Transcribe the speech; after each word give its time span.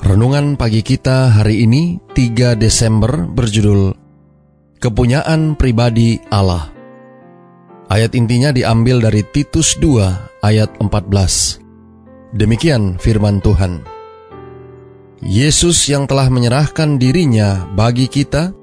Renungan 0.00 0.56
pagi 0.56 0.80
kita 0.80 1.28
hari 1.28 1.68
ini 1.68 2.00
3 2.16 2.56
Desember 2.56 3.28
berjudul 3.28 3.92
Kepunyaan 4.80 5.60
Pribadi 5.60 6.16
Allah. 6.32 6.72
Ayat 7.92 8.16
intinya 8.16 8.48
diambil 8.48 9.04
dari 9.04 9.20
Titus 9.28 9.76
2 9.76 10.40
ayat 10.40 10.72
14. 10.80 12.32
Demikian 12.32 12.96
firman 12.96 13.44
Tuhan. 13.44 13.84
Yesus 15.20 15.84
yang 15.92 16.08
telah 16.08 16.32
menyerahkan 16.32 16.96
dirinya 16.96 17.68
bagi 17.76 18.08
kita 18.08 18.56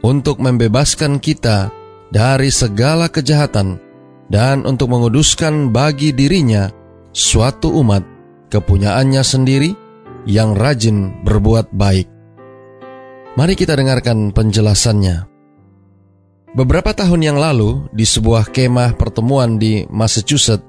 untuk 0.00 0.40
membebaskan 0.40 1.20
kita 1.20 1.68
dari 2.08 2.48
segala 2.48 3.12
kejahatan 3.12 3.76
dan 4.32 4.64
untuk 4.64 4.88
menguduskan 4.88 5.68
bagi 5.68 6.16
dirinya 6.16 6.72
suatu 7.12 7.76
umat 7.76 8.08
kepunyaannya 8.48 9.20
sendiri 9.20 9.87
yang 10.28 10.52
rajin 10.52 11.24
berbuat 11.24 11.72
baik. 11.72 12.06
Mari 13.40 13.56
kita 13.56 13.72
dengarkan 13.72 14.30
penjelasannya. 14.36 15.24
Beberapa 16.52 16.92
tahun 16.92 17.24
yang 17.24 17.38
lalu, 17.40 17.88
di 17.96 18.04
sebuah 18.04 18.52
kemah 18.52 19.00
pertemuan 19.00 19.56
di 19.56 19.88
Massachusetts, 19.88 20.64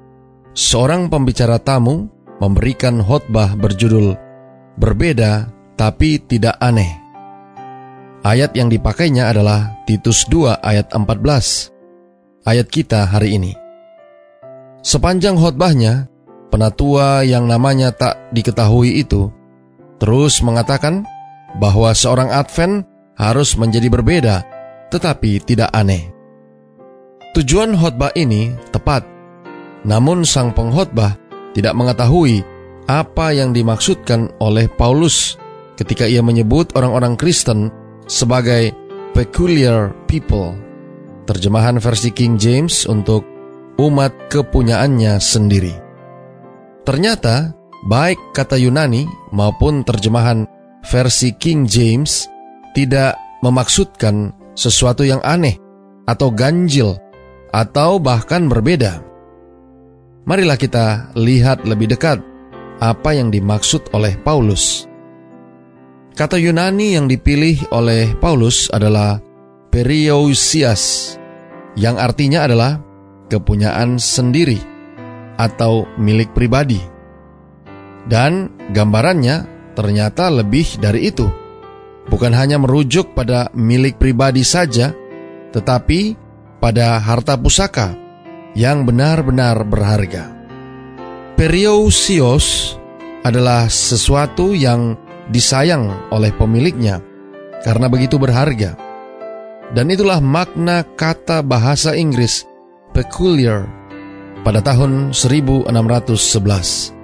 seorang 0.56 1.12
pembicara 1.12 1.60
tamu 1.60 2.08
memberikan 2.40 3.04
khotbah 3.04 3.60
berjudul 3.60 4.16
"Berbeda 4.80 5.52
tapi 5.76 6.24
Tidak 6.24 6.56
Aneh". 6.62 6.94
Ayat 8.24 8.56
yang 8.56 8.68
dipakainya 8.68 9.32
adalah 9.32 9.80
Titus 9.88 10.28
2 10.28 10.60
ayat 10.60 10.92
14. 10.92 11.72
Ayat 12.44 12.68
kita 12.68 13.08
hari 13.08 13.40
ini. 13.40 13.56
Sepanjang 14.84 15.40
khotbahnya, 15.40 16.12
penatua 16.52 17.24
yang 17.24 17.48
namanya 17.48 17.96
tak 17.96 18.20
diketahui 18.36 19.00
itu 19.00 19.32
terus 20.00 20.40
mengatakan 20.42 21.06
bahwa 21.60 21.92
seorang 21.94 22.32
Advent 22.32 22.88
harus 23.20 23.60
menjadi 23.60 23.88
berbeda, 23.92 24.36
tetapi 24.90 25.44
tidak 25.44 25.70
aneh. 25.76 26.10
Tujuan 27.36 27.78
khotbah 27.78 28.16
ini 28.18 28.56
tepat, 28.74 29.06
namun 29.86 30.26
sang 30.26 30.56
pengkhotbah 30.56 31.20
tidak 31.54 31.78
mengetahui 31.78 32.42
apa 32.90 33.36
yang 33.38 33.54
dimaksudkan 33.54 34.34
oleh 34.42 34.66
Paulus 34.66 35.38
ketika 35.78 36.10
ia 36.10 36.26
menyebut 36.26 36.74
orang-orang 36.74 37.14
Kristen 37.14 37.70
sebagai 38.10 38.74
peculiar 39.14 39.94
people. 40.10 40.58
Terjemahan 41.30 41.78
versi 41.78 42.10
King 42.10 42.42
James 42.42 42.90
untuk 42.90 43.22
umat 43.78 44.34
kepunyaannya 44.34 45.22
sendiri. 45.22 45.76
Ternyata 46.82 47.54
Baik 47.88 48.20
kata 48.36 48.60
Yunani 48.60 49.08
maupun 49.32 49.88
terjemahan 49.88 50.44
versi 50.84 51.32
King 51.32 51.64
James 51.64 52.28
tidak 52.76 53.16
memaksudkan 53.40 54.36
sesuatu 54.52 55.08
yang 55.08 55.24
aneh 55.24 55.56
atau 56.04 56.28
ganjil 56.28 57.00
atau 57.56 57.96
bahkan 58.02 58.52
berbeda. 58.52 59.00
Marilah 60.28 60.60
kita 60.60 61.16
lihat 61.16 61.64
lebih 61.64 61.96
dekat 61.96 62.20
apa 62.84 63.16
yang 63.16 63.32
dimaksud 63.32 63.88
oleh 63.96 64.20
Paulus. 64.20 64.86
Kata 66.20 66.36
Yunani 66.36 67.00
yang 67.00 67.08
dipilih 67.08 67.72
oleh 67.72 68.12
Paulus 68.20 68.68
adalah 68.76 69.24
periousias, 69.72 71.16
yang 71.80 71.96
artinya 71.96 72.44
adalah 72.44 72.84
kepunyaan 73.32 73.96
sendiri 73.96 74.60
atau 75.40 75.88
milik 75.96 76.36
pribadi. 76.36 76.82
Dan 78.08 78.54
gambarannya 78.72 79.60
ternyata 79.74 80.28
lebih 80.32 80.80
dari 80.80 81.10
itu. 81.12 81.28
Bukan 82.10 82.34
hanya 82.34 82.58
merujuk 82.58 83.14
pada 83.14 83.54
milik 83.54 84.02
pribadi 84.02 84.42
saja, 84.42 84.92
tetapi 85.54 86.18
pada 86.60 87.00
harta 87.00 87.38
pusaka 87.38 87.94
yang 88.58 88.84
benar-benar 88.84 89.62
berharga. 89.64 90.28
Periousios 91.40 92.76
adalah 93.24 93.72
sesuatu 93.72 94.52
yang 94.52 94.98
disayang 95.30 96.12
oleh 96.12 96.34
pemiliknya 96.36 97.00
karena 97.64 97.88
begitu 97.88 98.20
berharga. 98.20 98.76
Dan 99.70 99.94
itulah 99.94 100.18
makna 100.18 100.82
kata 100.82 101.46
bahasa 101.46 101.94
Inggris 101.94 102.44
peculiar 102.92 103.70
pada 104.42 104.66
tahun 104.66 105.14
1611. 105.14 106.99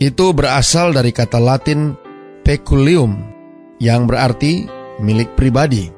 Itu 0.00 0.32
berasal 0.32 0.96
dari 0.96 1.12
kata 1.12 1.36
Latin 1.36 1.92
peculium 2.40 3.20
yang 3.84 4.08
berarti 4.08 4.64
milik 4.96 5.36
pribadi. 5.36 5.92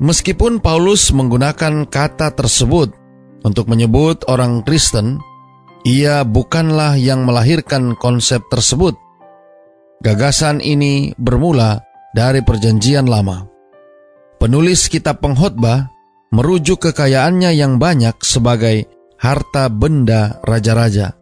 Meskipun 0.00 0.64
Paulus 0.64 1.12
menggunakan 1.12 1.84
kata 1.84 2.32
tersebut 2.32 2.96
untuk 3.44 3.68
menyebut 3.68 4.24
orang 4.32 4.64
Kristen, 4.64 5.20
ia 5.84 6.24
bukanlah 6.24 6.96
yang 6.96 7.28
melahirkan 7.28 7.92
konsep 7.92 8.40
tersebut. 8.48 8.96
Gagasan 10.00 10.64
ini 10.64 11.12
bermula 11.20 11.84
dari 12.16 12.40
Perjanjian 12.40 13.04
Lama. 13.04 13.44
Penulis 14.40 14.88
kitab 14.88 15.20
pengkhotbah 15.20 15.92
merujuk 16.32 16.88
kekayaannya 16.88 17.52
yang 17.52 17.76
banyak 17.76 18.16
sebagai 18.24 18.88
harta 19.20 19.68
benda 19.68 20.40
raja-raja 20.46 21.17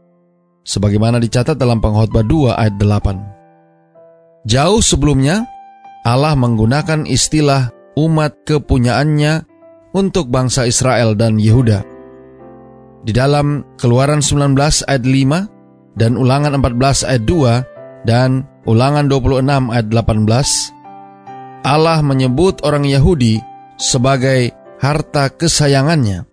sebagaimana 0.66 1.22
dicatat 1.22 1.54
dalam 1.54 1.78
pengkhotbah 1.78 2.26
2 2.26 2.58
ayat 2.58 2.74
8. 2.74 4.50
Jauh 4.50 4.82
sebelumnya, 4.82 5.46
Allah 6.02 6.34
menggunakan 6.34 7.06
istilah 7.06 7.70
umat 7.94 8.42
kepunyaannya 8.42 9.46
untuk 9.94 10.28
bangsa 10.28 10.66
Israel 10.66 11.14
dan 11.14 11.38
Yehuda. 11.38 11.86
Di 13.06 13.14
dalam 13.14 13.62
Keluaran 13.78 14.18
19 14.18 14.82
ayat 14.90 15.06
5 15.06 15.94
dan 15.96 16.18
Ulangan 16.18 16.58
14 16.58 17.06
ayat 17.06 17.22
2 17.24 18.06
dan 18.06 18.44
Ulangan 18.66 19.06
26 19.06 19.70
ayat 19.70 19.86
18, 19.94 21.66
Allah 21.66 21.98
menyebut 22.02 22.62
orang 22.62 22.86
Yahudi 22.86 23.38
sebagai 23.78 24.54
harta 24.78 25.30
kesayangannya 25.30 26.26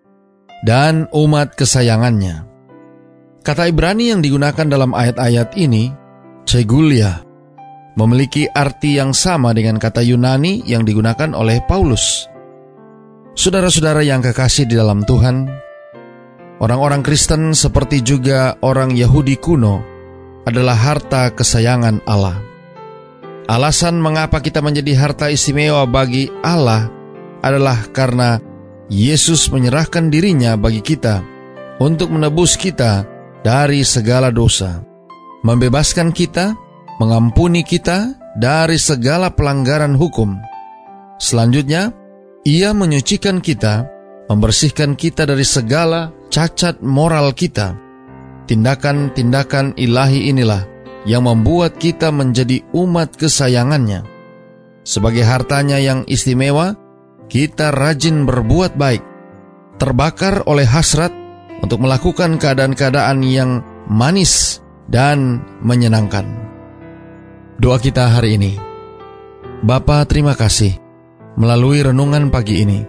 dan 0.66 1.10
umat 1.14 1.58
kesayangannya. 1.58 2.53
Kata 3.44 3.68
Ibrani 3.68 4.16
yang 4.16 4.24
digunakan 4.24 4.64
dalam 4.64 4.96
ayat-ayat 4.96 5.60
ini, 5.60 5.92
Cegulia, 6.48 7.20
memiliki 8.00 8.48
arti 8.48 8.96
yang 8.96 9.12
sama 9.12 9.52
dengan 9.52 9.76
kata 9.76 10.00
Yunani 10.00 10.64
yang 10.64 10.88
digunakan 10.88 11.28
oleh 11.36 11.60
Paulus. 11.68 12.24
Saudara-saudara 13.36 14.00
yang 14.00 14.24
kekasih 14.24 14.64
di 14.64 14.80
dalam 14.80 15.04
Tuhan, 15.04 15.52
orang-orang 16.64 17.04
Kristen 17.04 17.52
seperti 17.52 18.00
juga 18.00 18.56
orang 18.64 18.96
Yahudi 18.96 19.36
kuno 19.36 19.84
adalah 20.48 20.80
harta 20.80 21.28
kesayangan 21.36 22.00
Allah. 22.08 22.40
Alasan 23.52 24.00
mengapa 24.00 24.40
kita 24.40 24.64
menjadi 24.64 24.96
harta 24.96 25.28
istimewa 25.28 25.84
bagi 25.84 26.32
Allah 26.48 26.88
adalah 27.44 27.92
karena 27.92 28.40
Yesus 28.88 29.52
menyerahkan 29.52 30.08
dirinya 30.08 30.56
bagi 30.56 30.80
kita 30.80 31.20
untuk 31.84 32.08
menebus 32.08 32.56
kita 32.56 33.13
dari 33.44 33.84
segala 33.84 34.32
dosa, 34.32 34.82
membebaskan 35.44 36.16
kita, 36.16 36.56
mengampuni 36.98 37.62
kita 37.62 38.16
dari 38.40 38.80
segala 38.80 39.30
pelanggaran 39.30 39.94
hukum. 40.00 40.40
Selanjutnya, 41.20 41.92
ia 42.48 42.72
menyucikan 42.72 43.44
kita, 43.44 43.88
membersihkan 44.32 44.96
kita 44.96 45.28
dari 45.28 45.44
segala 45.44 46.16
cacat 46.32 46.80
moral 46.80 47.36
kita. 47.36 47.76
Tindakan-tindakan 48.44 49.80
ilahi 49.80 50.32
inilah 50.32 50.64
yang 51.08 51.28
membuat 51.28 51.80
kita 51.80 52.12
menjadi 52.12 52.64
umat 52.76 53.16
kesayangannya. 53.16 54.04
Sebagai 54.84 55.24
hartanya 55.24 55.80
yang 55.80 56.04
istimewa, 56.12 56.76
kita 57.32 57.72
rajin 57.72 58.28
berbuat 58.28 58.76
baik, 58.76 59.04
terbakar 59.80 60.44
oleh 60.44 60.68
hasrat 60.68 61.23
untuk 61.64 61.80
melakukan 61.80 62.36
keadaan-keadaan 62.36 63.24
yang 63.24 63.64
manis 63.88 64.60
dan 64.92 65.40
menyenangkan. 65.64 66.28
Doa 67.56 67.80
kita 67.80 68.12
hari 68.12 68.36
ini, 68.36 68.60
Bapa 69.64 70.04
terima 70.04 70.36
kasih. 70.36 70.76
Melalui 71.40 71.82
renungan 71.82 72.28
pagi 72.28 72.62
ini, 72.62 72.84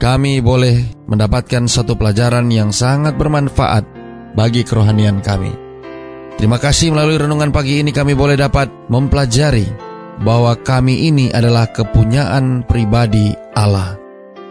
kami 0.00 0.40
boleh 0.40 1.04
mendapatkan 1.06 1.68
satu 1.68 1.94
pelajaran 1.94 2.48
yang 2.48 2.72
sangat 2.72 3.14
bermanfaat 3.20 3.84
bagi 4.32 4.64
kerohanian 4.64 5.20
kami. 5.20 5.52
Terima 6.40 6.56
kasih 6.56 6.92
melalui 6.92 7.20
renungan 7.20 7.52
pagi 7.52 7.80
ini 7.80 7.92
kami 7.92 8.12
boleh 8.12 8.36
dapat 8.36 8.68
mempelajari 8.88 9.68
bahwa 10.20 10.56
kami 10.56 11.08
ini 11.08 11.28
adalah 11.32 11.68
kepunyaan 11.68 12.64
pribadi 12.64 13.32
Allah. 13.52 13.96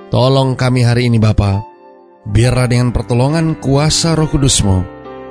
Tolong 0.10 0.54
kami 0.58 0.86
hari 0.86 1.10
ini 1.10 1.18
Bapa, 1.18 1.75
biarlah 2.30 2.68
dengan 2.69 2.89
pertolongan 2.89 3.57
kuasa 3.62 4.18
roh 4.18 4.30
kudusmu, 4.30 4.83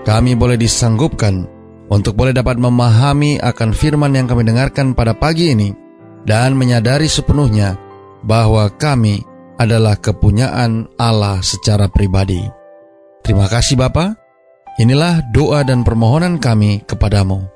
kami 0.07 0.39
boleh 0.39 0.55
disanggupkan 0.59 1.47
untuk 1.91 2.17
boleh 2.17 2.33
dapat 2.33 2.57
memahami 2.57 3.39
akan 3.43 3.71
firman 3.75 4.15
yang 4.17 4.27
kami 4.31 4.47
dengarkan 4.47 4.97
pada 4.97 5.13
pagi 5.13 5.53
ini 5.53 5.71
dan 6.25 6.57
menyadari 6.57 7.11
sepenuhnya 7.11 7.77
bahwa 8.25 8.67
kami 8.73 9.21
adalah 9.61 9.95
kepunyaan 10.01 10.89
Allah 10.97 11.39
secara 11.45 11.87
pribadi. 11.87 12.41
Terima 13.23 13.47
kasih 13.47 13.79
Bapa. 13.79 14.17
Inilah 14.75 15.23
doa 15.31 15.63
dan 15.63 15.87
permohonan 15.87 16.43
kami 16.43 16.83
kepadamu. 16.83 17.47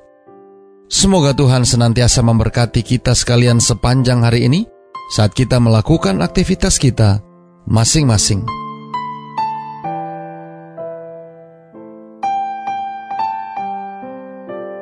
Semoga 0.89 1.35
Tuhan 1.35 1.67
senantiasa 1.67 2.23
memberkati 2.25 2.81
kita 2.81 3.13
sekalian 3.13 3.61
sepanjang 3.61 4.25
hari 4.25 4.49
ini 4.49 4.65
saat 5.13 5.35
kita 5.35 5.61
melakukan 5.61 6.23
aktivitas 6.23 6.81
kita 6.81 7.21
masing-masing. 7.69 8.58